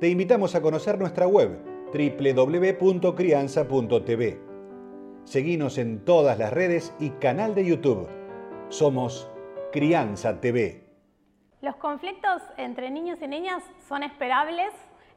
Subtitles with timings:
[0.00, 1.58] Te invitamos a conocer nuestra web
[1.92, 4.40] www.crianza.tv.
[5.24, 8.08] Seguinos en todas las redes y canal de YouTube.
[8.68, 9.28] Somos
[9.72, 10.84] Crianza TV.
[11.62, 14.70] Los conflictos entre niños y niñas son esperables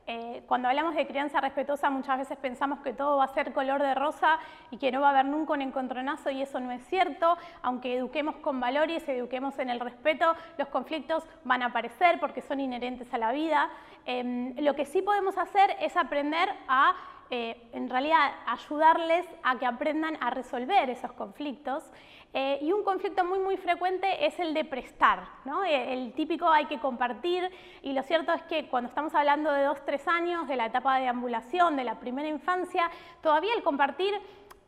[0.08, 3.82] eh, cuando hablamos de crianza respetuosa muchas veces pensamos que todo va a ser color
[3.82, 6.84] de rosa y que no va a haber nunca un encontronazo y eso no es
[6.88, 7.38] cierto.
[7.62, 12.60] Aunque eduquemos con valores, eduquemos en el respeto, los conflictos van a aparecer porque son
[12.60, 13.70] inherentes a la vida.
[14.06, 16.96] Em, lo que sí podemos hacer es aprender a
[17.34, 21.90] eh, en realidad ayudarles a que aprendan a resolver esos conflictos.
[22.34, 25.64] Eh, y un conflicto muy muy frecuente es el de prestar, ¿no?
[25.64, 27.50] Eh, el típico hay que compartir
[27.82, 30.98] y lo cierto es que cuando estamos hablando de dos, tres años, de la etapa
[31.00, 34.14] de ambulación, de la primera infancia, todavía el compartir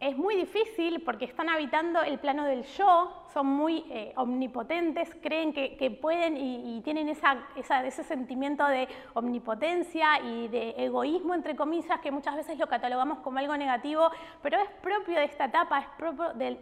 [0.03, 5.53] es muy difícil porque están habitando el plano del yo, son muy eh, omnipotentes, creen
[5.53, 12.35] que, pueden y, tienen ese sentimiento de omnipotencia y de egoísmo, entre comillas, que muchas
[12.35, 15.87] veces lo catalogamos como algo negativo, pero es propio de esta etapa, es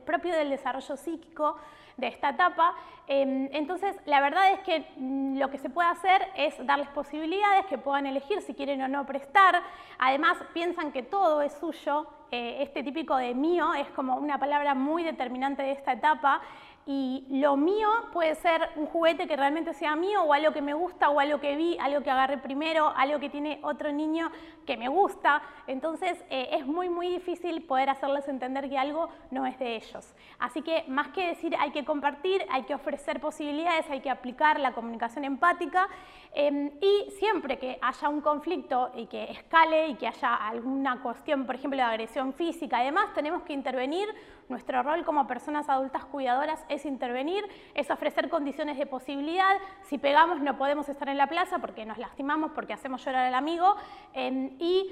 [0.06, 1.58] propio del, desarrollo psíquico
[1.98, 2.76] de esta etapa.
[3.08, 7.66] Em, entonces, la verdad es que mm, lo que se puede hacer es darles posibilidades
[7.66, 9.64] que puedan elegir si quieren o no prestar.
[9.98, 14.74] Además, piensan que todo es suyo eh, este típico de mío es como una palabra
[14.74, 16.42] muy determinante de esta etapa
[16.86, 20.74] y lo mío puede ser un juguete que realmente sea mío o algo que me
[20.74, 24.32] gusta o algo que vi, algo que agarré primero, algo que tiene otro niño
[24.66, 25.42] que me gusta.
[25.68, 30.14] Entonces eh, es muy muy difícil poder hacerles entender que algo no es de ellos.
[30.40, 34.60] Así que más que decir hay que compartir, hay que ofrecer posibilidades, hay que aplicar
[34.60, 35.88] la comunicación empática
[36.34, 41.46] em, y siempre que haya un conflicto y que escale y que haya alguna cuestión,
[41.46, 44.08] por ejemplo, de agresión física, además tenemos que intervenir.
[44.50, 47.44] Nuestro rol como personas adultas cuidadoras es intervenir,
[47.76, 49.58] es ofrecer condiciones de posibilidad.
[49.84, 53.36] Si pegamos no podemos estar en la plaza porque nos lastimamos, porque hacemos llorar al
[53.36, 53.76] amigo.
[54.14, 54.92] Em, y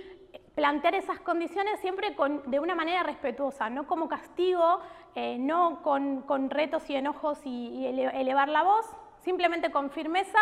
[0.56, 4.82] plantear esas condiciones siempre de una manera respetuosa, no como castigo,
[5.16, 8.86] eh, no con, retos y enojos y elevar la voz,
[9.24, 10.38] simplemente con firmeza,